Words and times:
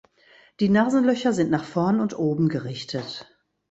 Die 0.59 0.69
Nasenlöcher 0.69 1.31
sind 1.31 1.51
nach 1.51 1.63
vorn 1.63 1.99
und 1.99 2.17
oben 2.17 2.49
gerichtet. 2.49 3.31